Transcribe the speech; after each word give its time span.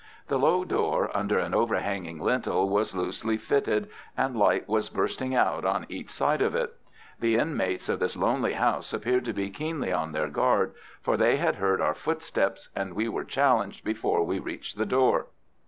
The 0.29 0.39
low 0.39 0.65
door 0.65 1.15
under 1.15 1.37
an 1.37 1.53
overhanging 1.53 2.19
lintel 2.19 2.67
was 2.67 2.95
loosely 2.95 3.37
fitted, 3.37 3.87
and 4.17 4.35
light 4.35 4.67
was 4.67 4.89
bursting 4.89 5.35
out 5.35 5.63
on 5.63 5.85
each 5.89 6.09
side 6.09 6.41
of 6.41 6.55
it. 6.55 6.75
The 7.19 7.35
inmates 7.35 7.87
of 7.87 7.99
this 7.99 8.17
lonely 8.17 8.53
house 8.53 8.93
appeared 8.93 9.25
to 9.25 9.33
be 9.33 9.51
keenly 9.51 9.93
on 9.93 10.11
their 10.11 10.27
guard, 10.27 10.73
for 11.03 11.17
they 11.17 11.37
had 11.37 11.57
heard 11.57 11.81
our 11.81 11.93
footsteps, 11.93 12.69
and 12.75 12.95
we 12.95 13.09
were 13.09 13.23
challenged 13.23 13.83
before 13.85 14.23
we 14.23 14.39
reached 14.39 14.79
the 14.79 14.87
door. 14.87 15.27